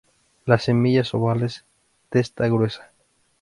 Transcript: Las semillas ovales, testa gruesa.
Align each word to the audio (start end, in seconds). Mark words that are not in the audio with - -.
Las 0.45 0.63
semillas 0.63 1.13
ovales, 1.13 1.63
testa 2.09 2.47
gruesa. 2.47 2.89